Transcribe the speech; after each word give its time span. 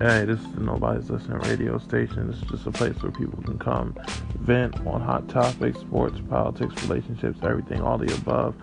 Hey, 0.00 0.26
this 0.26 0.38
is 0.38 0.46
Nobody's 0.56 1.10
Listening 1.10 1.38
radio 1.38 1.76
station. 1.76 2.30
It's 2.30 2.48
just 2.52 2.68
a 2.68 2.70
place 2.70 2.94
where 3.02 3.10
people 3.10 3.42
can 3.42 3.58
come 3.58 3.96
vent 4.38 4.76
on 4.86 5.00
hot 5.00 5.28
topics, 5.28 5.80
sports, 5.80 6.20
politics, 6.30 6.72
relationships, 6.84 7.40
everything, 7.42 7.80
all 7.80 7.98
the 7.98 8.14
above. 8.14 8.54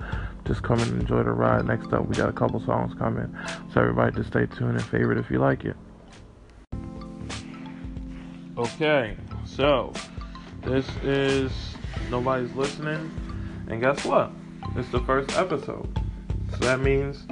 Just 0.46 0.64
come 0.64 0.80
and 0.80 1.02
enjoy 1.02 1.24
the 1.24 1.32
ride. 1.32 1.66
Next 1.66 1.92
up, 1.92 2.08
we 2.08 2.16
got 2.16 2.30
a 2.30 2.32
couple 2.32 2.62
songs 2.62 2.94
coming. 2.98 3.38
So 3.74 3.82
everybody 3.82 4.16
just 4.16 4.30
stay 4.30 4.46
tuned 4.46 4.78
and 4.78 4.84
favorite 4.84 5.18
if 5.18 5.30
you 5.30 5.40
like 5.40 5.66
it. 5.66 5.76
Okay, 8.58 9.18
so 9.44 9.92
this 10.64 10.88
is 11.04 11.52
Nobody's 12.10 12.54
Listening. 12.56 13.12
And 13.70 13.82
guess 13.82 14.06
what? 14.06 14.32
It's 14.78 14.88
the 14.88 15.02
first 15.02 15.38
episode. 15.38 16.00
So 16.52 16.58
that 16.60 16.80
means 16.80 17.28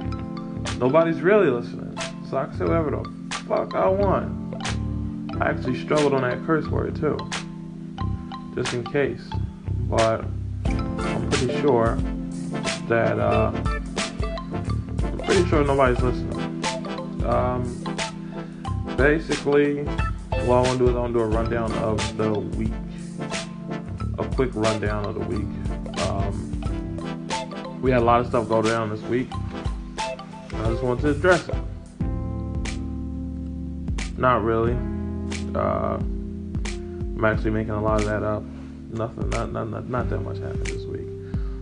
nobody's 0.76 1.22
really 1.22 1.48
listening. 1.48 1.96
So 2.28 2.44
can 2.44 2.58
say 2.58 2.64
whatever 2.64 2.90
the 2.90 3.23
fuck 3.46 3.74
I 3.74 3.88
want. 3.88 4.54
I 5.40 5.50
actually 5.50 5.78
struggled 5.82 6.14
on 6.14 6.22
that 6.22 6.44
curse 6.46 6.66
word 6.68 6.96
too. 6.96 7.18
Just 8.54 8.72
in 8.72 8.84
case. 8.84 9.22
But 9.88 10.24
I'm 10.64 11.30
pretty 11.30 11.60
sure 11.60 11.96
that 12.88 13.18
uh 13.18 13.52
I'm 13.54 15.18
pretty 15.18 15.46
sure 15.48 15.64
nobody's 15.64 16.02
listening. 16.02 16.64
Um 17.24 17.84
basically 18.96 19.84
what 19.84 20.56
I 20.56 20.60
wanna 20.62 20.78
do 20.78 20.88
is 20.88 20.94
I 20.94 21.00
wanna 21.00 21.12
do 21.12 21.20
a 21.20 21.26
rundown 21.26 21.72
of 21.72 22.16
the 22.16 22.32
week. 22.32 22.72
A 24.18 24.26
quick 24.34 24.50
rundown 24.54 25.04
of 25.04 25.14
the 25.14 25.20
week. 25.20 26.08
Um 26.08 27.80
we 27.82 27.90
had 27.90 28.00
a 28.00 28.04
lot 28.04 28.20
of 28.20 28.28
stuff 28.28 28.48
go 28.48 28.62
down 28.62 28.88
this 28.88 29.02
week. 29.02 29.28
I 29.98 30.70
just 30.70 30.82
wanted 30.82 31.02
to 31.02 31.10
address 31.10 31.48
it. 31.48 31.56
Not 34.16 34.44
really. 34.44 34.74
Uh, 35.54 35.98
I'm 35.98 37.24
actually 37.24 37.50
making 37.50 37.70
a 37.74 37.82
lot 37.82 38.00
of 38.00 38.06
that 38.06 38.22
up. 38.22 38.42
Nothing, 38.90 39.30
not, 39.30 39.52
not, 39.52 39.68
not, 39.68 39.88
not 39.88 40.10
that 40.10 40.20
much 40.20 40.38
happened 40.38 40.66
this 40.66 40.84
week. 40.84 41.06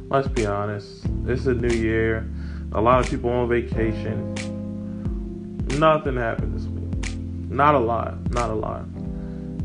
Let's 0.09 0.29
be 0.29 0.47
honest. 0.47 1.07
It's 1.27 1.47
a 1.47 1.55
new 1.55 1.75
year. 1.75 2.29
A 2.73 2.81
lot 2.81 3.01
of 3.01 3.11
people 3.11 3.31
on 3.31 3.49
vacation. 3.49 4.35
Nothing 5.79 6.17
happened 6.17 6.55
this 6.55 6.67
week. 6.67 7.17
Not 7.51 7.75
a 7.75 7.79
lot. 7.79 8.19
Not 8.31 8.51
a 8.51 8.55
lot. 8.55 8.85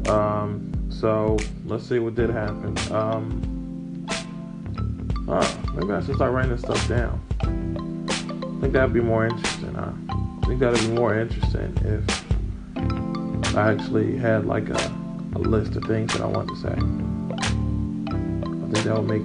Um, 0.08 0.72
so 0.89 1.38
let's 1.66 1.86
see 1.88 2.00
what 2.00 2.16
did 2.16 2.30
happen. 2.30 2.78
Um, 2.92 4.06
maybe 5.76 5.94
I 5.94 6.02
should 6.06 6.16
start 6.16 6.31
writing 6.31 6.52
this 6.52 6.61
stuff 6.61 6.88
down. 6.88 7.22
I 7.42 8.61
think 8.61 8.73
that'd 8.73 8.94
be 8.94 9.02
more 9.02 9.26
interesting, 9.28 9.73
huh? 9.73 9.92
I 10.44 10.45
think 10.48 10.59
that'd 10.59 10.80
be 10.80 10.95
more 10.95 11.20
interesting 11.20 11.78
if 11.86 12.27
I 13.58 13.72
actually 13.72 14.16
had 14.16 14.45
like 14.45 14.69
a, 14.69 14.94
a 15.33 15.39
list 15.39 15.75
of 15.75 15.83
things 15.86 16.13
that 16.13 16.22
I 16.22 16.27
want 16.27 16.47
to 16.50 16.55
say. 16.58 16.69
I 16.69 16.75
think 18.72 18.86
that 18.86 18.95
would 18.95 19.09
make 19.09 19.23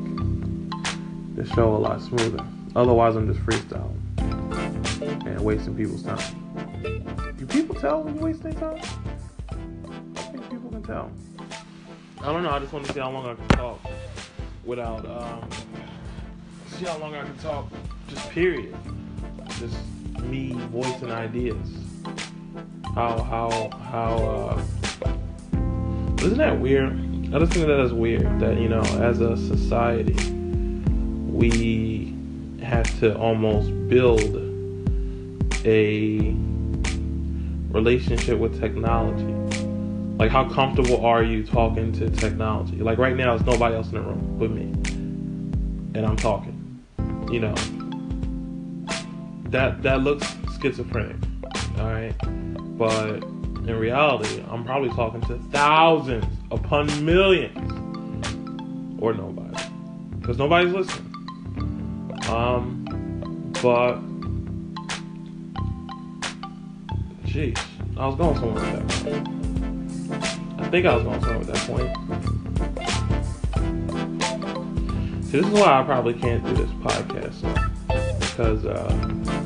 the 1.36 1.44
show 1.54 1.76
a 1.76 1.76
lot 1.76 2.00
smoother. 2.00 2.42
Otherwise, 2.74 3.14
I'm 3.14 3.30
just 3.30 3.44
freestyling 3.44 4.00
and 5.26 5.38
wasting 5.42 5.76
people's 5.76 6.02
time. 6.02 6.18
Do 7.36 7.46
people 7.46 7.74
tell 7.74 8.04
when 8.04 8.14
you're 8.14 8.24
wasting 8.24 8.54
time? 8.54 8.80
I 9.50 9.54
think 10.22 10.50
people 10.50 10.70
can 10.70 10.82
tell. 10.82 11.12
I 12.22 12.32
don't 12.32 12.42
know. 12.42 12.52
I 12.52 12.58
just 12.58 12.72
want 12.72 12.86
to 12.86 12.92
see 12.94 13.00
how 13.00 13.10
long 13.10 13.26
I 13.26 13.34
can 13.34 13.48
talk 13.48 13.80
without 14.64 15.04
um, 15.04 15.46
see 16.68 16.86
how 16.86 16.96
long 16.96 17.14
I 17.14 17.22
can 17.22 17.36
talk. 17.36 17.70
Just 18.08 18.30
period. 18.30 18.74
Just 19.58 19.76
me 20.22 20.54
voicing 20.70 21.10
ideas. 21.10 21.81
How 22.94 23.22
how 23.22 23.70
how 23.90 24.24
uh 24.24 24.62
isn't 26.24 26.38
that 26.38 26.60
weird? 26.60 26.92
I 27.34 27.38
just 27.38 27.52
think 27.52 27.66
that 27.66 27.80
is 27.80 27.92
weird 27.92 28.40
that, 28.40 28.58
you 28.58 28.68
know, 28.68 28.82
as 29.00 29.20
a 29.20 29.36
society 29.36 30.14
we 31.30 32.14
have 32.62 32.86
to 33.00 33.16
almost 33.16 33.70
build 33.88 34.36
a 35.64 36.34
relationship 37.70 38.38
with 38.38 38.60
technology. 38.60 39.32
Like 40.18 40.30
how 40.30 40.48
comfortable 40.48 41.04
are 41.04 41.22
you 41.22 41.44
talking 41.44 41.92
to 41.92 42.10
technology? 42.10 42.76
Like 42.76 42.98
right 42.98 43.16
now 43.16 43.36
there's 43.36 43.46
nobody 43.46 43.74
else 43.74 43.88
in 43.88 43.94
the 43.94 44.02
room 44.02 44.36
but 44.38 44.50
me. 44.50 44.64
And 45.98 46.06
I'm 46.06 46.16
talking 46.16 46.62
you 47.32 47.40
know, 47.40 47.54
that 49.46 49.82
that 49.82 50.02
looks 50.02 50.36
schizophrenic, 50.60 51.16
all 51.78 51.90
right. 51.92 52.14
But 52.78 53.22
in 53.22 53.76
reality, 53.78 54.42
I'm 54.48 54.64
probably 54.64 54.90
talking 54.90 55.20
to 55.22 55.38
thousands 55.50 56.24
upon 56.50 57.04
millions, 57.04 57.56
or 59.00 59.14
nobody, 59.14 59.56
because 60.20 60.38
nobody's 60.38 60.72
listening. 60.72 61.08
Um, 62.28 62.84
but 63.62 63.98
jeez, 67.26 67.58
I 67.96 68.06
was 68.06 68.16
going 68.16 68.36
somewhere 68.36 68.54
with 68.54 68.88
that. 68.88 69.04
Point. 69.04 70.60
I 70.60 70.68
think 70.68 70.86
I 70.86 70.94
was 70.94 71.04
going 71.04 71.20
somewhere 71.20 71.38
with 71.38 71.48
that 71.48 71.66
point. 71.68 71.90
See, 75.24 75.40
this 75.40 75.46
is 75.46 75.52
why 75.52 75.80
I 75.80 75.82
probably 75.84 76.14
can't 76.14 76.44
do 76.44 76.54
this 76.54 76.70
podcast 76.82 77.40
because 78.20 78.64
uh, 78.66 79.41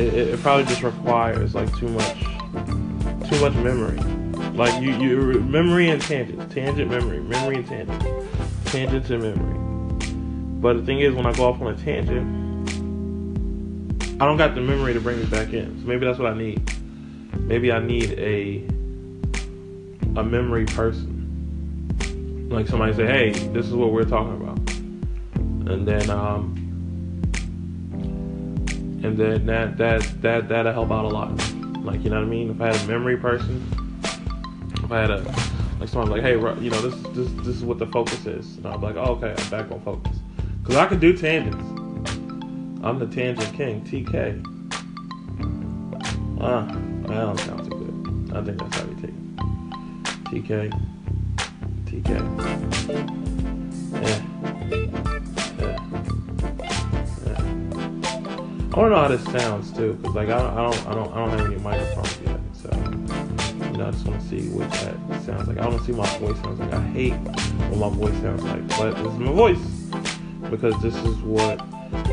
it, 0.00 0.28
it, 0.28 0.40
probably 0.40 0.64
just 0.64 0.82
requires 0.82 1.54
like 1.54 1.74
too 1.76 1.88
much, 1.88 2.18
too 3.28 3.40
much 3.40 3.54
memory. 3.54 3.98
Like 4.54 4.82
you, 4.82 4.92
you 4.96 5.40
memory 5.40 5.90
and 5.90 6.00
tangent, 6.00 6.50
tangent 6.50 6.90
memory, 6.90 7.20
memory 7.20 7.56
and 7.56 7.66
tangent, 7.66 8.28
tangent 8.66 9.10
and 9.10 9.22
memory. 9.22 10.60
But 10.60 10.78
the 10.78 10.84
thing 10.84 11.00
is, 11.00 11.14
when 11.14 11.26
I 11.26 11.32
go 11.32 11.44
off 11.44 11.60
on 11.60 11.72
a 11.72 11.76
tangent, 11.76 12.38
I 14.20 14.26
don't 14.26 14.36
got 14.36 14.54
the 14.54 14.60
memory 14.60 14.92
to 14.94 15.00
bring 15.00 15.18
me 15.18 15.26
back 15.26 15.52
in. 15.52 15.80
So 15.80 15.86
maybe 15.86 16.04
that's 16.04 16.18
what 16.18 16.32
I 16.32 16.36
need. 16.36 16.62
Maybe 17.38 17.72
I 17.72 17.78
need 17.80 18.12
a 18.18 18.66
a 20.18 20.24
memory 20.24 20.66
person. 20.66 22.48
Like 22.50 22.66
somebody 22.66 22.94
say, 22.94 23.06
"Hey, 23.06 23.30
this 23.30 23.66
is 23.66 23.72
what 23.72 23.92
we're 23.92 24.04
talking 24.04 24.36
about." 24.36 24.60
and 25.70 25.86
then 25.86 26.10
um, 26.10 26.59
and 29.02 29.16
then 29.16 29.46
that 29.46 29.78
that 29.78 30.22
that 30.22 30.48
that'll 30.48 30.72
help 30.72 30.90
out 30.90 31.04
a 31.04 31.08
lot. 31.08 31.30
Like 31.84 32.04
you 32.04 32.10
know 32.10 32.16
what 32.16 32.26
I 32.26 32.28
mean? 32.28 32.50
If 32.50 32.60
I 32.60 32.66
had 32.66 32.76
a 32.76 32.86
memory 32.86 33.16
person, 33.16 33.66
if 34.82 34.92
I 34.92 35.00
had 35.00 35.10
a 35.10 35.20
like 35.80 35.88
someone 35.88 36.10
like, 36.10 36.22
hey, 36.22 36.32
you 36.32 36.70
know, 36.70 36.80
this 36.82 36.94
this 37.14 37.32
this 37.44 37.56
is 37.56 37.64
what 37.64 37.78
the 37.78 37.86
focus 37.86 38.26
is, 38.26 38.58
and 38.58 38.66
I'm 38.66 38.82
like, 38.82 38.96
oh, 38.96 39.16
okay, 39.16 39.34
I'm 39.36 39.50
back 39.50 39.70
on 39.72 39.80
focus, 39.80 40.18
because 40.60 40.76
I 40.76 40.86
can 40.86 40.98
do 40.98 41.16
tangents. 41.16 41.64
I'm 42.82 42.98
the 42.98 43.06
tangent 43.06 43.54
king, 43.54 43.82
TK. 43.82 44.44
Ah, 46.40 46.66
that 46.66 47.08
don't 47.08 47.38
sound 47.40 47.70
too 47.70 47.76
good. 47.78 48.36
I 48.36 48.42
think 48.44 48.58
that's 48.58 48.76
how 48.76 48.84
we 48.86 48.94
take 48.94 49.10
it. 49.10 49.14
TK, 50.30 50.70
TK. 51.86 52.10
Yeah. 54.02 54.99
I 58.72 58.76
don't 58.76 58.90
know 58.90 58.96
how 58.96 59.08
this 59.08 59.24
sounds 59.24 59.72
too, 59.72 59.98
cause 60.04 60.14
like 60.14 60.28
I 60.28 60.38
don't, 60.38 60.56
I 60.56 60.70
don't, 60.70 60.86
I 60.86 60.94
don't, 60.94 61.12
I 61.12 61.16
don't 61.16 61.30
have 61.30 61.40
any 61.40 61.56
microphones 61.56 62.20
yet, 62.24 62.40
so 62.52 62.70
you 63.68 63.76
know 63.76 63.88
I 63.88 63.90
just 63.90 64.06
want 64.06 64.20
to 64.20 64.28
see 64.28 64.48
what 64.50 64.70
that 64.70 64.94
sounds 65.24 65.48
like. 65.48 65.58
I 65.58 65.66
want 65.66 65.80
to 65.80 65.84
see 65.84 65.92
my 65.92 66.06
voice 66.18 66.38
sounds 66.40 66.60
like. 66.60 66.72
I 66.72 66.80
hate 66.90 67.14
what 67.14 67.90
my 67.90 67.96
voice 67.96 68.14
sounds 68.22 68.44
like, 68.44 68.68
but 68.68 68.92
this 68.92 69.12
is 69.12 69.18
my 69.18 69.32
voice 69.32 69.58
because 70.50 70.80
this 70.82 70.94
is 70.94 71.16
what 71.16 71.58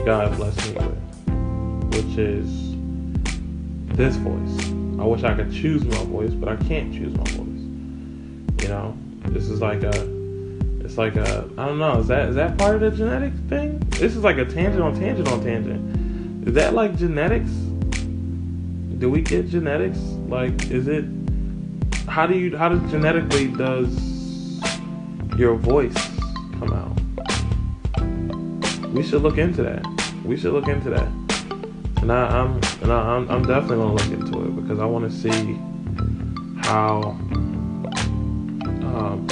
God 0.04 0.36
blessed 0.36 0.74
me 0.74 0.74
with, 0.78 1.94
which 1.94 2.18
is 2.18 2.76
this 3.96 4.16
voice. 4.16 4.70
I 5.00 5.06
wish 5.06 5.24
I 5.24 5.36
could 5.36 5.54
choose 5.54 5.86
my 5.86 6.04
voice, 6.06 6.34
but 6.34 6.50
I 6.50 6.56
can't 6.56 6.92
choose 6.92 7.16
my 7.16 7.24
voice. 7.24 8.64
You 8.64 8.70
know, 8.70 8.98
this 9.26 9.48
is 9.48 9.62
like 9.62 9.84
a 9.84 9.92
it's 10.84 10.98
like 10.98 11.18
a 11.18 11.48
I 11.56 11.68
don't 11.68 11.78
know. 11.78 12.00
Is 12.00 12.08
that 12.08 12.30
is 12.30 12.36
that 12.36 12.58
part 12.58 12.82
of 12.82 12.82
the 12.82 12.90
genetic 12.90 13.34
thing? 13.48 13.78
This 13.90 14.16
is 14.16 14.24
like 14.24 14.38
a 14.38 14.46
tangent 14.46 14.82
on 14.82 14.96
tangent 14.96 15.28
on 15.28 15.44
tangent. 15.44 15.97
Is 16.48 16.54
that 16.54 16.74
like 16.74 16.98
genetics? 16.98 17.50
Do 19.00 19.10
we 19.10 19.22
get 19.22 19.50
genetics? 19.50 20.00
Like, 20.30 20.72
is 20.72 20.88
it? 20.88 21.04
How 22.08 22.26
do 22.26 22.38
you? 22.38 22.56
How 22.56 22.70
does 22.70 22.90
genetically 22.90 23.48
does 23.48 24.62
your 25.36 25.56
voice 25.56 25.94
come 26.58 26.72
out? 26.72 26.96
We 28.94 29.04
should 29.04 29.24
look 29.24 29.38
into 29.38 29.62
that. 29.64 29.86
We 30.24 30.38
should 30.38 30.54
look 30.54 30.70
into 30.70 30.90
that. 30.90 31.10
And 32.02 32.14
I, 32.14 32.40
am 32.40 32.62
and 32.82 32.94
I, 32.94 33.18
am 33.18 33.30
I'm 33.30 33.44
definitely 33.44 33.76
gonna 33.76 33.96
look 33.96 34.10
into 34.10 34.46
it 34.46 34.56
because 34.62 34.80
I 34.80 34.86
want 34.86 35.12
to 35.12 35.18
see 35.18 35.56
how. 36.66 37.02
Um, 38.88 39.28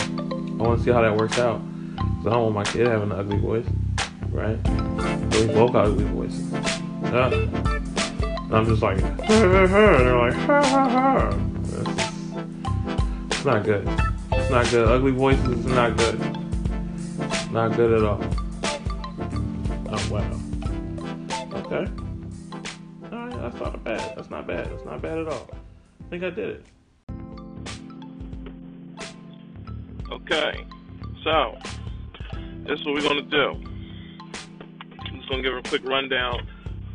I 0.60 0.64
want 0.64 0.80
to 0.80 0.84
see 0.84 0.92
how 0.92 1.02
that 1.02 1.16
works 1.16 1.40
out. 1.40 1.62
Cause 1.96 2.28
I 2.28 2.32
don't 2.32 2.54
want 2.54 2.56
my 2.56 2.66
kid 2.66 2.88
having 2.88 3.10
an 3.10 3.18
ugly 3.18 3.38
voice, 3.38 3.66
right? 4.32 4.58
we 5.32 5.48
both 5.48 5.72
got 5.72 5.86
ugly 5.86 6.04
voices. 6.04 6.82
And 7.04 8.56
I'm 8.56 8.66
just 8.66 8.82
like, 8.82 9.02
and 9.02 9.20
they're 9.20 10.18
like, 10.18 10.34
ha 10.34 10.64
ha 10.64 10.90
ha. 10.90 11.30
It's 13.32 13.46
not 13.46 13.64
good. 13.64 13.88
It's 14.32 14.50
not 14.52 14.70
good. 14.70 14.88
Ugly 14.88 15.12
voices 15.12 15.66
not 15.66 15.98
good. 15.98 16.20
Not 17.52 17.76
good 17.76 17.92
at 17.94 18.04
all. 18.04 18.22
Oh 19.90 20.08
wow. 20.12 20.40
Okay. 21.54 21.88
Alright, 23.12 23.42
that's 23.42 23.60
not 23.60 23.84
bad. 23.84 24.16
That's 24.16 24.30
not 24.30 24.48
bad. 24.48 24.70
That's 24.72 24.86
not 24.86 25.02
bad 25.02 25.18
at 25.20 25.28
all. 25.28 25.50
I 25.52 26.10
think 26.10 26.24
I 26.24 26.30
did 26.30 26.50
it. 26.50 26.66
Okay. 30.12 30.66
So 31.24 31.58
this 32.66 32.80
is 32.80 32.86
what 32.86 32.96
we're 32.96 33.02
gonna 33.02 33.22
do. 33.24 33.60
I'm 35.00 35.18
just 35.18 35.30
gonna 35.30 35.42
give 35.42 35.56
a 35.56 35.62
quick 35.62 35.84
rundown 35.86 36.48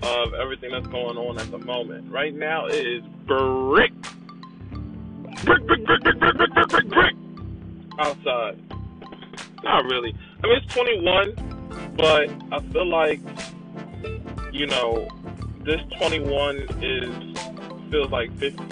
of 0.03 0.35
everything 0.35 0.71
that's 0.73 0.87
going 0.87 1.17
on 1.17 1.39
at 1.39 1.51
the 1.51 1.59
moment. 1.59 2.11
Right 2.11 2.35
now 2.35 2.67
it 2.67 2.87
is 2.87 3.03
brick. 3.27 3.93
Brick, 5.45 5.67
brick, 5.67 5.85
brick, 5.87 6.03
brick, 6.03 6.19
brick, 6.19 6.37
brick, 6.37 6.53
brick, 6.55 6.69
brick, 6.69 6.89
brick. 6.89 7.15
Outside. 7.99 8.59
Not 9.63 9.85
really. 9.85 10.15
I 10.43 10.47
mean, 10.47 10.57
it's 10.57 10.75
21, 10.75 11.95
but 11.97 12.31
I 12.53 12.61
feel 12.73 12.87
like, 12.87 13.21
you 14.53 14.67
know, 14.67 15.09
this 15.61 15.81
21 15.99 16.57
is, 16.83 17.39
feels 17.91 18.11
like 18.11 18.33
50. 18.39 18.63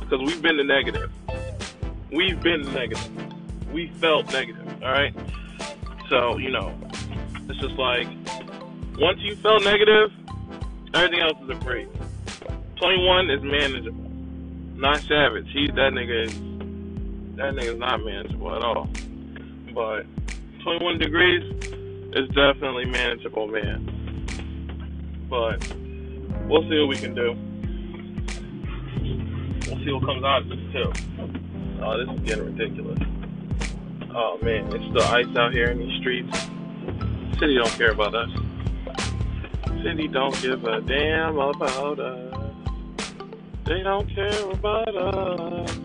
Because 0.00 0.20
we've 0.20 0.42
been 0.42 0.56
the 0.56 0.64
negative. 0.64 1.10
We've 2.10 2.40
been 2.42 2.62
negative. 2.72 3.10
We 3.72 3.88
felt 4.00 4.32
negative, 4.32 4.66
alright? 4.82 5.14
So, 6.08 6.38
you 6.38 6.50
know, 6.50 6.72
it's 7.48 7.58
just 7.58 7.74
like, 7.74 8.06
once 8.98 9.20
you 9.20 9.36
felt 9.36 9.64
negative, 9.64 10.10
everything 10.94 11.20
else 11.20 11.38
is 11.42 11.50
a 11.50 11.54
break. 11.56 11.88
21 12.76 13.30
is 13.30 13.42
manageable. 13.42 14.10
Not 14.76 15.00
Savage. 15.00 15.48
He 15.52 15.66
that 15.68 15.92
nigga 15.92 16.26
is 16.26 16.34
that 17.36 17.54
nigga's 17.54 17.78
not 17.78 18.04
manageable 18.04 18.54
at 18.54 18.62
all. 18.62 18.88
But 19.74 20.06
21 20.62 20.98
degrees 20.98 21.42
is 22.14 22.28
definitely 22.28 22.84
manageable, 22.84 23.48
man. 23.48 23.90
But 25.28 25.66
we'll 26.46 26.62
see 26.68 26.78
what 26.78 26.88
we 26.88 26.96
can 26.96 27.14
do. 27.14 27.34
We'll 29.68 29.84
see 29.84 29.92
what 29.92 30.04
comes 30.04 30.24
out 30.24 30.42
of 30.42 30.48
this 30.48 30.58
too. 30.72 30.92
Oh, 31.82 31.98
this 31.98 32.08
is 32.14 32.20
getting 32.28 32.56
ridiculous. 32.56 32.98
Oh 34.14 34.38
man, 34.42 34.72
it's 34.72 34.84
still 34.84 35.02
ice 35.12 35.36
out 35.36 35.52
here 35.52 35.70
in 35.70 35.78
these 35.78 36.00
streets. 36.00 36.38
City 37.38 37.56
don't 37.56 37.72
care 37.72 37.90
about 37.90 38.14
us. 38.14 38.30
City 39.84 40.08
don't 40.08 40.40
give 40.40 40.64
a 40.64 40.80
damn 40.80 41.36
about 41.36 42.00
us. 42.00 42.54
They 43.66 43.82
don't 43.82 44.08
care 44.14 44.50
about 44.50 44.96
us. 44.96 45.76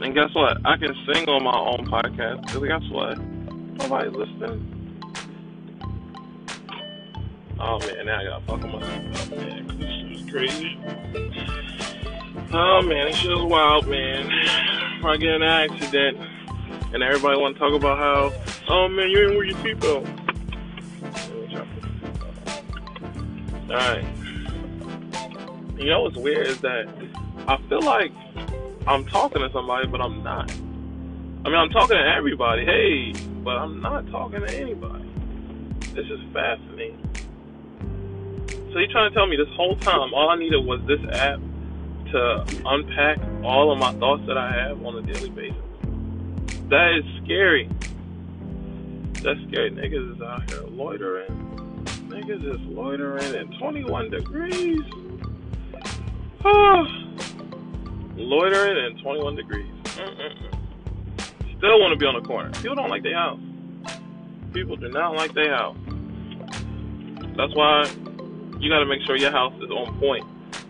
And 0.00 0.12
guess 0.12 0.34
what? 0.34 0.58
I 0.66 0.76
can 0.76 0.92
sing 1.06 1.28
on 1.28 1.44
my 1.44 1.56
own 1.56 1.86
podcast. 1.86 2.44
Because 2.46 2.66
guess 2.66 2.90
what? 2.90 3.18
Nobody's 3.78 4.16
listening. 4.16 5.00
Oh 7.60 7.78
man, 7.78 8.06
now 8.06 8.18
I 8.18 8.24
gotta 8.24 8.44
fuck 8.46 8.60
with 8.60 8.72
myself. 8.72 9.32
Oh 9.32 9.36
man, 9.36 9.66
this 9.78 10.20
is 10.20 10.28
crazy. 10.28 10.76
Oh 12.52 12.82
man, 12.82 13.06
this 13.06 13.16
shit 13.16 13.30
is 13.30 13.44
wild, 13.44 13.86
man. 13.86 14.28
I 15.04 15.16
get 15.18 15.36
an 15.36 15.44
accident 15.44 16.18
and 16.92 17.00
everybody 17.00 17.40
wanna 17.40 17.56
talk 17.60 17.74
about 17.74 17.96
how, 17.96 18.32
oh 18.68 18.88
man, 18.88 19.08
you 19.08 19.28
ain't 19.28 19.36
wear 19.36 19.44
your 19.44 19.56
seatbelt. 19.58 20.25
Alright. 23.68 24.04
You 25.76 25.90
know 25.90 26.02
what's 26.02 26.16
weird 26.16 26.46
is 26.46 26.60
that 26.60 26.88
I 27.48 27.56
feel 27.68 27.82
like 27.82 28.12
I'm 28.86 29.04
talking 29.06 29.42
to 29.42 29.50
somebody, 29.52 29.88
but 29.88 30.00
I'm 30.00 30.22
not. 30.22 30.50
I 30.50 31.48
mean, 31.48 31.54
I'm 31.54 31.70
talking 31.70 31.96
to 31.96 32.14
everybody, 32.16 32.64
hey, 32.64 33.12
but 33.42 33.56
I'm 33.56 33.80
not 33.80 34.08
talking 34.10 34.40
to 34.40 34.54
anybody. 34.54 35.08
This 35.94 36.06
is 36.06 36.20
fascinating. 36.32 37.02
So 38.72 38.78
you're 38.78 38.90
trying 38.90 39.10
to 39.10 39.14
tell 39.14 39.26
me 39.26 39.36
this 39.36 39.48
whole 39.56 39.76
time 39.76 40.14
all 40.14 40.30
I 40.30 40.36
needed 40.36 40.64
was 40.64 40.80
this 40.86 41.00
app 41.12 41.40
to 42.12 42.44
unpack 42.66 43.18
all 43.42 43.72
of 43.72 43.78
my 43.78 43.92
thoughts 43.94 44.22
that 44.26 44.38
I 44.38 44.52
have 44.52 44.84
on 44.84 44.96
a 44.96 45.02
daily 45.02 45.30
basis? 45.30 45.56
That 46.68 46.98
is 46.98 47.04
scary. 47.24 47.68
That's 49.22 49.40
scary. 49.48 49.70
Niggas 49.70 50.16
is 50.16 50.22
out 50.22 50.48
here 50.50 50.62
loitering. 50.68 51.55
Niggas 52.08 52.54
is 52.54 52.60
loitering 52.68 53.34
at 53.34 53.58
21 53.58 54.10
degrees. 54.10 54.80
loitering 58.16 58.96
at 58.96 59.02
21 59.02 59.36
degrees. 59.36 59.72
Mm-mm-mm. 59.84 60.56
Still 61.58 61.80
want 61.80 61.92
to 61.92 61.98
be 61.98 62.06
on 62.06 62.14
the 62.14 62.26
corner. 62.26 62.50
People 62.52 62.76
don't 62.76 62.90
like 62.90 63.02
their 63.02 63.16
house. 63.16 63.40
People 64.52 64.76
do 64.76 64.88
not 64.88 65.16
like 65.16 65.34
their 65.34 65.54
house. 65.54 65.76
That's 67.36 67.54
why 67.54 67.84
you 68.60 68.70
got 68.70 68.78
to 68.78 68.86
make 68.86 69.02
sure 69.02 69.16
your 69.16 69.32
house 69.32 69.54
is 69.60 69.70
on 69.70 69.98
point. 69.98 70.24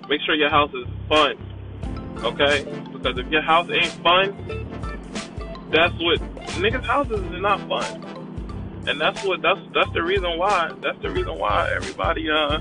Make 0.08 0.20
sure 0.22 0.34
your 0.34 0.50
house 0.50 0.72
is 0.72 0.86
fun. 1.08 1.36
Okay? 2.24 2.64
Because 2.92 3.18
if 3.18 3.28
your 3.30 3.42
house 3.42 3.68
ain't 3.70 3.92
fun, 4.02 4.34
that's 5.70 5.94
what 6.00 6.18
niggas' 6.58 6.84
houses 6.84 7.20
are 7.20 7.40
not 7.40 7.60
fun. 7.68 8.15
And 8.88 9.00
that's 9.00 9.24
what 9.24 9.42
that's 9.42 9.60
that's 9.74 9.92
the 9.92 10.02
reason 10.02 10.38
why 10.38 10.72
that's 10.80 11.00
the 11.02 11.10
reason 11.10 11.38
why 11.38 11.70
everybody 11.74 12.30
uh 12.30 12.60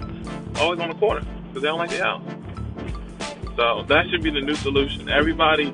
always 0.57 0.79
on 0.79 0.89
the 0.89 0.95
corner 0.95 1.23
because 1.47 1.61
they 1.61 1.67
don't 1.67 1.77
like 1.77 1.91
their 1.91 2.03
house. 2.03 2.23
So 3.55 3.83
that 3.83 4.09
should 4.09 4.23
be 4.23 4.31
the 4.31 4.41
new 4.41 4.55
solution. 4.55 5.07
Everybody 5.09 5.73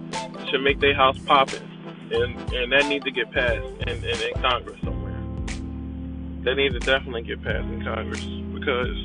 should 0.50 0.62
make 0.62 0.80
their 0.80 0.94
house 0.94 1.18
popping, 1.19 1.63
and 2.12 2.38
and 2.53 2.71
that 2.71 2.86
needs 2.88 3.06
to 3.06 3.12
get 3.12 3.31
passed 3.31 3.65
in, 3.88 3.89
in, 3.89 4.03
in 4.06 4.33
Congress 4.42 4.80
somewhere. 4.83 5.18
That 6.44 6.56
needs 6.56 6.74
to 6.74 6.80
definitely 6.80 7.24
get 7.24 7.42
passed 7.42 7.65
in 7.65 7.83
Congress 7.83 8.24
because 8.53 8.98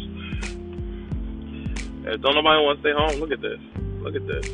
if 2.07 2.21
don't 2.21 2.35
nobody 2.35 2.63
want 2.63 2.83
to 2.83 2.83
stay 2.83 2.93
home, 2.93 3.21
look 3.21 3.31
at 3.31 3.41
this. 3.41 3.61
Look 4.01 4.15
at 4.15 4.27
this. 4.27 4.49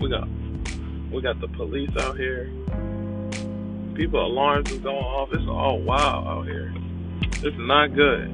We 0.00 0.08
got 0.08 0.28
we 1.12 1.20
got 1.20 1.40
the 1.40 1.48
police 1.48 1.90
out 1.98 2.16
here. 2.16 2.50
People 3.94 4.24
alarms 4.24 4.70
is 4.70 4.78
going 4.78 4.96
off. 4.96 5.32
It's 5.32 5.46
all 5.46 5.78
wild 5.78 6.26
out 6.26 6.46
here. 6.46 6.72
It's 7.44 7.56
not 7.58 7.94
good. 7.94 8.28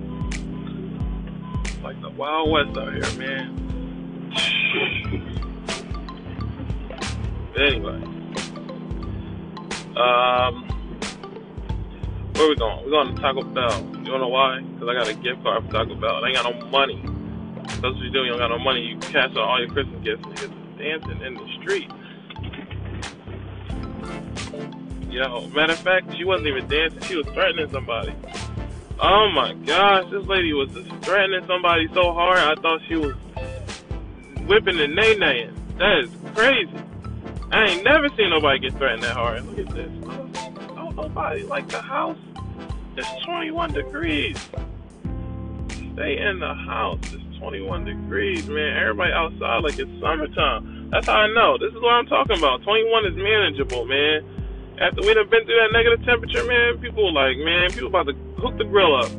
Like 1.82 2.00
the 2.00 2.10
Wild 2.10 2.50
West 2.50 2.76
out 2.78 2.93
here, 2.93 3.19
man. 3.19 3.55
Anyway, 7.58 8.03
um, 9.96 10.69
where 12.34 12.48
we 12.48 12.55
going? 12.55 12.84
We're 12.84 12.91
going 12.91 13.17
to 13.17 13.20
Taco 13.20 13.43
Bell. 13.43 13.84
You 13.96 14.05
don't 14.05 14.20
know 14.20 14.29
why? 14.29 14.60
Because 14.60 14.88
I 14.88 14.94
got 14.94 15.08
a 15.08 15.15
gift 15.15 15.43
card 15.43 15.65
for 15.65 15.72
Taco 15.72 15.96
Bell. 15.96 16.24
I 16.24 16.29
ain't 16.29 16.36
got 16.36 16.55
no 16.55 16.67
money. 16.69 17.03
That's 17.65 17.82
what 17.82 17.96
you 17.96 18.10
do. 18.10 18.22
You 18.22 18.31
don't 18.31 18.38
got 18.38 18.50
no 18.50 18.58
money. 18.60 18.82
You 18.82 18.98
cash 18.98 19.31
out 19.31 19.38
all 19.38 19.58
your 19.58 19.70
Christmas 19.70 20.05
gifts. 20.05 20.22
Niggas 20.22 20.79
dancing 20.79 21.20
in 21.22 21.34
the 21.34 21.48
street. 21.60 21.91
Yo, 25.10 25.46
matter 25.48 25.72
of 25.72 25.79
fact, 25.79 26.15
she 26.17 26.24
wasn't 26.24 26.46
even 26.48 26.69
dancing. 26.69 27.00
She 27.03 27.17
was 27.17 27.27
threatening 27.29 27.70
somebody. 27.70 28.15
Oh 29.00 29.31
my 29.31 29.55
gosh, 29.65 30.10
this 30.10 30.27
lady 30.27 30.53
was 30.53 30.70
threatening 31.03 31.46
somebody 31.46 31.88
so 31.94 32.12
hard. 32.12 32.38
I 32.38 32.55
thought 32.60 32.81
she 32.88 32.96
was 32.96 33.15
whipping 34.46 34.79
and 34.79 34.94
nay 34.94 35.15
naying. 35.15 35.55
That 35.79 35.98
is 36.00 36.10
crazy. 36.34 36.70
I 37.50 37.65
ain't 37.69 37.84
never 37.84 38.08
seen 38.17 38.31
nobody 38.31 38.58
get 38.58 38.74
threatened 38.74 39.03
that 39.05 39.15
hard. 39.15 39.46
Look 39.46 39.58
at 39.58 39.74
this. 39.74 39.91
Oh, 40.77 40.91
nobody 40.91 41.43
like 41.44 41.69
the 41.69 41.81
house. 41.81 42.19
It's 42.96 43.24
21 43.24 43.72
degrees. 43.72 44.36
Stay 45.94 46.19
in 46.19 46.41
the 46.41 46.53
house. 46.55 46.98
It's 47.12 47.38
21 47.38 47.84
degrees, 47.84 48.46
man. 48.48 48.77
Everybody 48.77 49.12
outside 49.12 49.62
like 49.62 49.79
it's 49.79 49.91
summertime. 50.00 50.91
That's 50.91 51.06
how 51.06 51.17
I 51.17 51.32
know. 51.32 51.56
This 51.56 51.72
is 51.72 51.81
what 51.81 51.93
I'm 51.93 52.06
talking 52.06 52.36
about. 52.36 52.62
21 52.62 53.06
is 53.06 53.17
manageable, 53.17 53.86
man. 53.86 54.37
After 54.81 55.03
we 55.03 55.13
done 55.13 55.29
been 55.29 55.44
through 55.44 55.56
that 55.56 55.73
negative 55.73 56.05
temperature, 56.05 56.44
man, 56.44 56.79
people 56.79 57.06
were 57.06 57.13
like, 57.13 57.37
man, 57.39 57.70
people 57.70 57.89
about 57.89 58.06
to 58.06 58.15
hook 58.39 58.56
the 58.58 58.65
grill 58.65 58.94
up. 58.94 59.11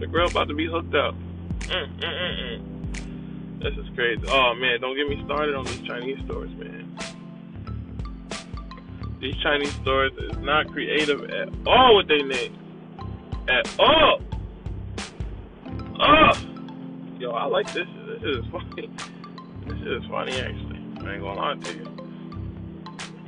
The 0.00 0.06
grill 0.06 0.28
about 0.28 0.48
to 0.48 0.54
be 0.54 0.66
hooked 0.66 0.94
up. 0.94 1.14
Mm, 1.60 1.98
mm, 1.98 2.02
mm, 2.02 2.40
mm. 2.40 3.62
This 3.62 3.74
is 3.76 3.94
crazy. 3.94 4.22
Oh 4.28 4.54
man, 4.54 4.80
don't 4.80 4.96
get 4.96 5.06
me 5.08 5.22
started 5.24 5.54
on 5.54 5.66
these 5.66 5.82
Chinese 5.82 6.18
stores, 6.24 6.50
man. 6.52 6.96
These 9.20 9.36
Chinese 9.42 9.72
stores 9.82 10.12
is 10.18 10.38
not 10.38 10.72
creative 10.72 11.22
at 11.24 11.48
all 11.66 11.96
with 11.96 12.08
their 12.08 12.24
names. 12.24 12.56
At 13.48 13.78
all. 13.78 14.20
Oh, 15.98 16.32
yo, 17.18 17.32
I 17.32 17.44
like 17.46 17.70
this. 17.74 17.88
This 18.06 18.22
is 18.22 18.44
funny. 18.50 18.90
This 19.66 19.80
is 19.80 20.04
funny 20.08 20.32
actually. 20.32 20.78
I 21.04 21.14
ain't 21.14 21.22
gonna 21.22 21.34
lie 21.34 21.54
to 21.54 21.74
you. 21.74 21.95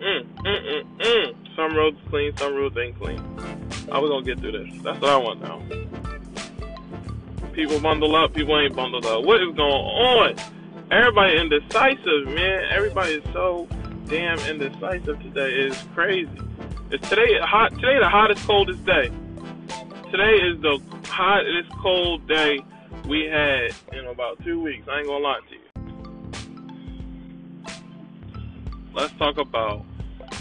Mm, 0.00 0.26
mm, 0.36 0.44
mm, 0.44 0.98
mm. 0.98 1.56
Some 1.56 1.76
roads 1.76 1.98
clean, 2.08 2.36
some 2.36 2.54
roads 2.54 2.76
ain't 2.78 2.98
clean. 2.98 3.18
How 3.90 4.02
we 4.02 4.08
gonna 4.08 4.24
get 4.24 4.38
through 4.38 4.52
this? 4.52 4.82
That's 4.82 5.00
what 5.00 5.10
I 5.10 5.16
want 5.16 5.40
now. 5.42 5.62
People 7.52 7.80
bundle 7.80 8.14
up, 8.14 8.32
people 8.34 8.58
ain't 8.58 8.76
bundled 8.76 9.06
up. 9.06 9.24
What 9.24 9.42
is 9.42 9.54
going 9.56 9.72
on? 9.72 10.36
everybody 10.90 11.38
indecisive, 11.38 12.26
man. 12.26 12.64
Everybody 12.70 13.14
is 13.14 13.24
so 13.32 13.68
damn 14.06 14.38
indecisive 14.40 15.20
today. 15.20 15.52
It's 15.52 15.82
crazy. 15.94 16.30
It's 16.90 17.06
today 17.08 17.38
hot. 17.40 17.74
Today 17.74 17.98
the 17.98 18.08
hottest, 18.08 18.46
coldest 18.46 18.84
day. 18.84 19.10
Today 20.10 20.36
is 20.36 20.60
the 20.62 20.80
hottest, 21.04 21.70
cold 21.82 22.26
day 22.26 22.60
we 23.06 23.26
had 23.26 23.74
in 23.92 24.06
about 24.06 24.42
two 24.44 24.62
weeks. 24.62 24.86
I 24.88 24.98
ain't 24.98 25.06
gonna 25.06 25.24
lie 25.24 25.40
to 25.48 25.54
you. 25.54 25.67
Let's 28.98 29.14
talk 29.16 29.38
about 29.38 29.84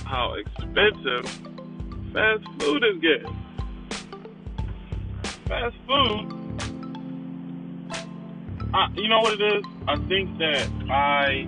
how 0.06 0.34
expensive 0.34 1.30
fast 2.12 2.44
food 2.58 2.84
is 2.86 3.00
getting. 3.00 3.38
Fast 5.46 5.76
food. 5.86 6.34
I, 8.74 8.88
you 8.96 9.10
know 9.10 9.20
what 9.20 9.40
it 9.40 9.58
is? 9.58 9.64
I 9.88 9.98
think 10.08 10.40
that 10.40 10.68
I 10.90 11.48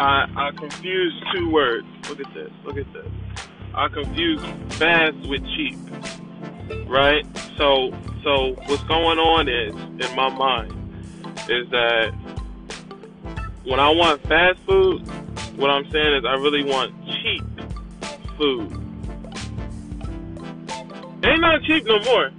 I 0.00 0.48
I 0.48 0.50
confused 0.58 1.22
two 1.36 1.52
words. 1.52 1.86
Look 2.08 2.18
at 2.18 2.34
this. 2.34 2.50
Look 2.64 2.78
at 2.78 2.92
this. 2.92 3.06
I 3.72 3.86
confused 3.86 4.44
fast 4.72 5.14
with 5.28 5.46
cheap. 5.54 5.78
Right? 6.88 7.24
So 7.56 7.96
so 8.24 8.56
what's 8.66 8.82
going 8.82 9.20
on 9.20 9.48
is 9.48 9.72
in 10.04 10.16
my 10.16 10.30
mind 10.30 10.72
is 11.48 11.70
that 11.70 12.10
when 13.62 13.78
I 13.78 13.90
want 13.90 14.20
fast 14.24 14.58
food, 14.66 15.08
what 15.56 15.70
I'm 15.70 15.90
saying 15.90 16.14
is 16.14 16.24
I 16.24 16.34
really 16.34 16.64
want 16.64 16.94
cheap 17.06 17.42
food. 18.36 18.72
Ain't 21.24 21.40
nothing 21.40 21.62
cheap 21.66 21.84
no 21.84 22.00
more. 22.00 22.30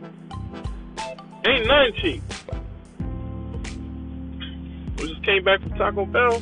Ain't 1.45 1.67
nothing 1.67 1.93
cheap. 2.01 2.23
We 4.97 5.07
just 5.07 5.23
came 5.23 5.43
back 5.43 5.61
from 5.61 5.73
Taco 5.75 6.05
Bell. 6.05 6.41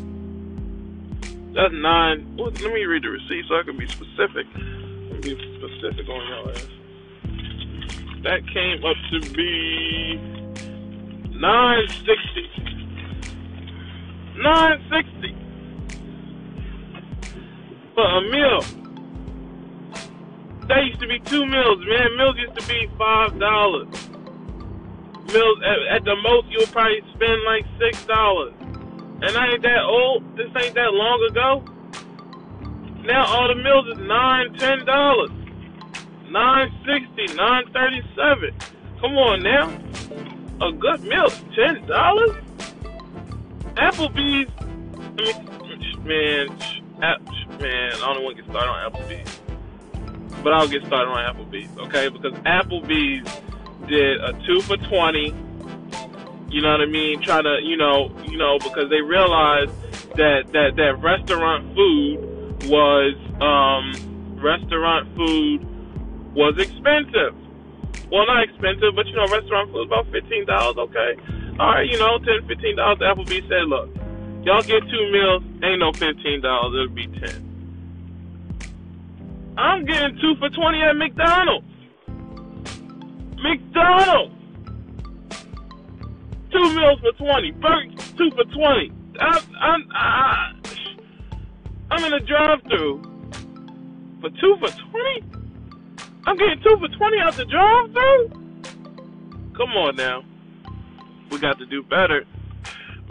That's 1.53 1.73
nine. 1.73 2.37
Let 2.37 2.73
me 2.73 2.85
read 2.85 3.03
the 3.03 3.09
receipt 3.09 3.45
so 3.47 3.55
I 3.55 3.63
can 3.63 3.77
be 3.77 3.87
specific. 3.87 4.47
Be 5.21 5.35
specific 5.57 6.09
on 6.09 6.27
y'all 6.29 6.49
ass. 6.49 6.67
That 8.23 8.47
came 8.53 8.83
up 8.85 8.97
to 9.11 9.19
be 9.33 10.17
nine 11.35 11.87
sixty. 11.89 12.49
Nine 14.37 14.81
sixty 14.89 15.40
for 17.93 18.05
a 18.05 18.21
meal. 18.29 18.61
That 20.67 20.85
used 20.85 21.01
to 21.01 21.07
be 21.07 21.19
two 21.19 21.45
meals, 21.45 21.79
man. 21.85 22.17
Meals 22.17 22.37
used 22.37 22.59
to 22.59 22.67
be 22.67 22.89
five 22.97 23.37
dollars. 23.39 23.87
Meals 25.33 25.59
at, 25.65 25.95
at 25.95 26.03
the 26.03 26.15
most 26.23 26.47
you'll 26.49 26.67
probably 26.67 27.01
spend 27.13 27.43
like 27.43 27.65
six 27.79 28.05
dollars. 28.05 28.53
And 29.23 29.37
I 29.37 29.53
ain't 29.53 29.61
that 29.63 29.83
old. 29.83 30.37
This 30.37 30.47
ain't 30.61 30.75
that 30.75 30.93
long 30.93 31.27
ago. 31.29 31.63
Now 33.03 33.25
all 33.25 33.47
the 33.47 33.55
meals 33.55 33.87
is 33.87 33.97
nine, 33.97 34.53
ten 34.53 34.85
dollars. 34.85 35.31
Nine 36.29 36.71
sixty, 36.85 37.35
nine 37.35 37.65
thirty 37.73 38.01
seven. 38.15 38.55
Come 39.01 39.17
on 39.17 39.43
now. 39.43 39.69
A 40.65 40.71
good 40.71 41.03
meal 41.03 41.27
ten 41.55 41.85
dollars? 41.87 42.35
Applebee's 43.75 44.49
I 44.59 45.21
mean 45.21 45.51
man, 46.03 46.57
man, 47.01 47.93
I 47.93 48.13
don't 48.13 48.23
want 48.23 48.37
to 48.37 48.43
get 48.43 48.51
started 48.51 48.69
on 48.69 48.91
Applebee's. 48.91 49.39
But 50.43 50.53
I'll 50.53 50.67
get 50.67 50.85
started 50.85 51.11
on 51.11 51.35
Applebee's, 51.35 51.77
okay? 51.77 52.09
Because 52.09 52.33
Applebee's 52.45 53.41
did 53.87 54.21
a 54.21 54.33
two 54.45 54.61
for 54.61 54.77
twenty 54.77 55.35
you 56.51 56.61
know 56.61 56.71
what 56.71 56.81
I 56.81 56.85
mean? 56.85 57.21
Trying 57.21 57.45
to, 57.45 57.59
you 57.63 57.77
know, 57.77 58.11
you 58.27 58.37
know, 58.37 58.59
because 58.59 58.89
they 58.89 58.99
realized 58.99 59.71
that 60.19 60.51
that 60.51 60.75
that 60.75 60.99
restaurant 60.99 61.63
food 61.73 62.67
was 62.67 63.15
um 63.39 63.95
restaurant 64.35 65.07
food 65.15 65.63
was 66.35 66.59
expensive. 66.59 67.33
Well, 68.11 68.27
not 68.27 68.43
expensive, 68.43 68.91
but 68.95 69.07
you 69.07 69.15
know, 69.15 69.27
restaurant 69.31 69.71
food 69.71 69.87
about 69.87 70.11
fifteen 70.11 70.45
dollars. 70.45 70.75
Okay, 70.75 71.15
all 71.57 71.71
right, 71.71 71.87
you 71.87 71.97
know, 71.97 72.19
ten, 72.19 72.45
fifteen 72.45 72.75
dollars. 72.75 72.99
Applebee's 72.99 73.47
said, 73.47 73.71
look, 73.71 73.87
y'all 74.43 74.61
get 74.61 74.81
two 74.89 75.11
meals, 75.11 75.43
ain't 75.63 75.79
no 75.79 75.91
fifteen 75.93 76.41
dollars. 76.41 76.73
It'll 76.73 76.95
be 76.95 77.07
ten. 77.07 77.47
I'm 79.57 79.85
getting 79.85 80.17
two 80.19 80.35
for 80.37 80.49
twenty 80.49 80.81
at 80.81 80.95
McDonald's. 80.95 81.65
McDonald's 83.41 84.35
two 86.51 86.75
meals 86.75 86.99
for 86.99 87.11
twenty, 87.17 87.51
burgers 87.51 88.13
two 88.17 88.31
for 88.31 88.43
twenty. 88.45 88.91
I'm 89.19 89.43
I'm 89.59 89.91
I'm 91.91 92.03
in 92.05 92.13
a 92.13 92.19
drive-through 92.19 93.01
for 94.21 94.29
two 94.29 94.57
for 94.59 94.69
twenty. 94.69 95.23
I'm 96.25 96.37
getting 96.37 96.61
two 96.63 96.77
for 96.79 96.87
twenty 96.97 97.17
out 97.19 97.33
the 97.33 97.45
drive-through. 97.45 98.29
Come 99.57 99.71
on 99.71 99.95
now, 99.95 100.23
we 101.29 101.39
got 101.39 101.57
to 101.59 101.65
do 101.65 101.83
better. 101.83 102.25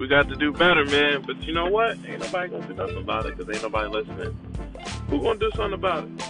We 0.01 0.09
got 0.09 0.31
to 0.31 0.35
do 0.35 0.51
better, 0.51 0.87
man. 0.87 1.23
But 1.27 1.43
you 1.43 1.53
know 1.53 1.67
what? 1.67 1.99
Ain't 2.07 2.21
nobody 2.21 2.49
gonna 2.49 2.67
do 2.67 2.73
nothing 2.73 2.97
about 2.97 3.27
it 3.27 3.37
because 3.37 3.55
ain't 3.55 3.63
nobody 3.63 3.91
listening. 3.91 4.35
Who 5.11 5.21
gonna 5.21 5.39
do 5.39 5.51
something 5.55 5.75
about 5.75 6.05
it? 6.05 6.23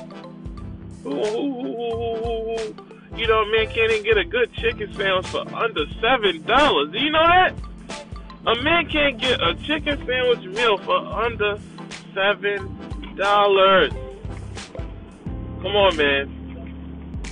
Who 1.05 1.11
who 1.15 1.63
who 1.63 2.17
who 2.17 2.57
who? 2.57 3.17
You 3.17 3.29
know, 3.29 3.45
man 3.45 3.67
can't 3.67 3.93
even 3.93 4.03
get 4.03 4.19
a 4.19 4.25
good 4.25 4.53
chicken 4.55 4.93
sandwich 4.95 5.29
for 5.29 5.47
under 5.55 5.87
seven 6.01 6.43
dollars. 6.43 6.91
Do 6.91 6.99
you 6.99 7.13
know 7.13 7.25
that? 7.25 7.55
A 8.49 8.61
man 8.61 8.89
can't 8.89 9.19
get 9.19 9.41
a 9.41 9.55
chicken 9.55 10.05
sandwich 10.05 10.45
meal 10.47 10.77
for 10.79 10.97
under 10.97 11.57
seven 12.13 13.15
dollars. 13.15 13.93
Come 15.63 15.77
on, 15.77 15.97
man. 15.97 17.23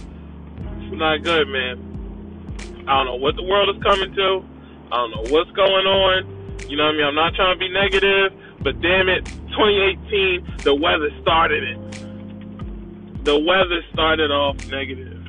It's 0.82 0.96
not 0.96 1.24
good, 1.24 1.48
man. 1.48 2.84
I 2.86 2.98
don't 2.98 3.06
know 3.06 3.16
what 3.16 3.34
the 3.34 3.42
world 3.42 3.74
is 3.74 3.82
coming 3.82 4.14
to. 4.14 4.44
I 4.90 4.96
don't 4.96 5.10
know 5.10 5.24
what's 5.30 5.50
going 5.52 5.86
on. 5.86 6.60
You 6.68 6.76
know 6.76 6.84
what 6.84 6.94
I 6.94 6.98
mean? 6.98 7.06
I'm 7.06 7.14
not 7.14 7.34
trying 7.34 7.54
to 7.54 7.58
be 7.58 7.68
negative, 7.68 8.32
but 8.60 8.80
damn 8.80 9.08
it, 9.08 9.24
2018, 9.52 10.64
the 10.64 10.74
weather 10.74 11.10
started 11.20 11.62
it. 11.62 13.24
The 13.24 13.38
weather 13.38 13.82
started 13.92 14.30
off 14.30 14.56
negative. 14.68 15.22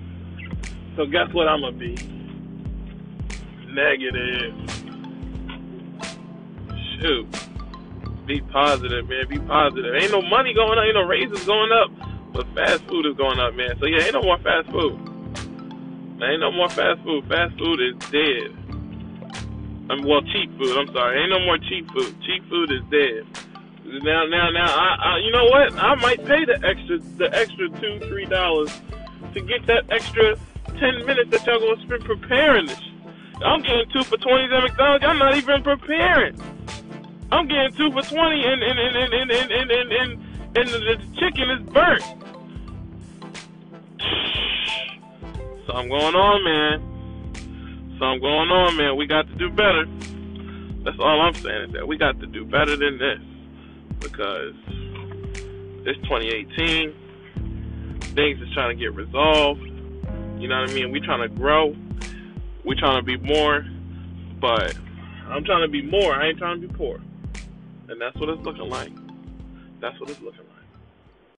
So 0.95 1.05
guess 1.05 1.33
what 1.33 1.47
I'm 1.47 1.61
gonna 1.61 1.77
be? 1.77 1.95
Negative. 3.67 4.53
Shoot. 6.99 7.27
Be 8.25 8.41
positive, 8.41 9.09
man. 9.09 9.27
Be 9.27 9.39
positive. 9.39 9.95
Ain't 9.95 10.11
no 10.11 10.21
money 10.21 10.53
going 10.53 10.77
up, 10.77 10.85
ain't 10.85 10.95
no 10.95 11.03
raises 11.03 11.45
going 11.45 11.71
up, 11.71 11.91
but 12.31 12.47
fast 12.55 12.83
food 12.87 13.05
is 13.05 13.15
going 13.17 13.39
up, 13.39 13.55
man. 13.55 13.77
So 13.79 13.85
yeah, 13.87 14.03
ain't 14.03 14.13
no 14.13 14.21
more 14.21 14.37
fast 14.37 14.69
food. 14.69 14.99
Ain't 16.21 16.41
no 16.41 16.51
more 16.51 16.69
fast 16.69 17.01
food. 17.03 17.27
Fast 17.27 17.57
food 17.57 17.79
is 17.81 17.95
dead. 18.09 18.78
I'm, 19.89 20.03
well, 20.03 20.21
cheap 20.21 20.55
food. 20.57 20.77
I'm 20.77 20.87
sorry. 20.93 21.19
Ain't 21.21 21.31
no 21.31 21.39
more 21.39 21.57
cheap 21.57 21.89
food. 21.91 22.15
Cheap 22.21 22.47
food 22.47 22.71
is 22.71 22.83
dead. 22.91 23.25
Now, 24.03 24.25
now, 24.27 24.51
now. 24.51 24.67
I, 24.67 24.95
I, 25.01 25.17
you 25.17 25.31
know 25.31 25.45
what? 25.45 25.73
I 25.73 25.95
might 25.95 26.23
pay 26.25 26.45
the 26.45 26.61
extra, 26.63 26.99
the 27.17 27.33
extra 27.33 27.69
two, 27.81 27.99
three 28.07 28.25
dollars 28.25 28.69
to 29.33 29.41
get 29.41 29.65
that 29.65 29.85
extra 29.89 30.35
ten 30.77 31.03
minutes 31.05 31.31
that 31.31 31.43
y'all 31.47 31.59
gonna 31.59 31.81
spend 31.81 32.05
preparing 32.05 32.67
this. 32.67 32.79
I'm 33.43 33.63
getting 33.63 33.89
two 33.91 34.03
for 34.03 34.17
twenties 34.17 34.51
at 34.51 34.61
McDonald's. 34.61 35.03
I'm 35.05 35.17
not 35.17 35.35
even 35.35 35.63
preparing. 35.63 36.39
I'm 37.31 37.47
getting 37.47 37.73
two 37.73 37.91
for 37.91 38.03
twenty, 38.03 38.43
and 38.45 38.61
and 38.61 38.77
and 38.79 38.95
and 38.95 39.11
and 39.13 39.31
and 39.31 39.71
and, 39.71 39.91
and, 39.91 40.19
and 40.55 40.69
the, 40.69 40.79
the 40.79 40.97
chicken 41.19 41.49
is 41.49 41.63
burnt. 41.69 42.03
Something 45.65 45.89
going 45.89 46.15
on, 46.15 46.43
man. 46.43 46.88
Something 47.99 48.21
going 48.21 48.49
on, 48.49 48.77
man. 48.77 48.95
We 48.95 49.05
got 49.05 49.27
to 49.27 49.35
do 49.35 49.49
better. 49.49 49.85
That's 50.85 50.97
all 50.99 51.21
I'm 51.21 51.35
saying 51.35 51.65
is 51.67 51.73
that 51.73 51.87
we 51.87 51.97
got 51.97 52.19
to 52.21 52.25
do 52.25 52.45
better 52.45 52.75
than 52.77 52.97
this. 52.97 53.19
Because 53.99 54.55
it's 55.85 55.99
2018. 56.07 56.93
Things 58.15 58.41
is 58.41 58.53
trying 58.53 58.75
to 58.75 58.81
get 58.81 58.95
resolved 58.95 59.69
you 60.39 60.47
know 60.47 60.61
what 60.61 60.69
I 60.69 60.73
mean? 60.73 60.91
We 60.91 61.01
trying 61.01 61.21
to 61.21 61.35
grow. 61.35 61.75
We 62.63 62.75
trying 62.75 62.97
to 62.97 63.05
be 63.05 63.17
more. 63.17 63.65
But 64.39 64.73
I'm 65.27 65.43
trying 65.43 65.63
to 65.63 65.67
be 65.67 65.81
more. 65.81 66.13
I 66.13 66.29
ain't 66.29 66.37
trying 66.37 66.61
to 66.61 66.67
be 66.67 66.73
poor. 66.73 67.01
And 67.89 67.99
that's 67.99 68.15
what 68.15 68.29
it's 68.29 68.41
looking 68.43 68.69
like. 68.69 68.93
That's 69.81 69.99
what 69.99 70.09
it's 70.09 70.21
looking 70.21 70.39
like. 70.39 70.48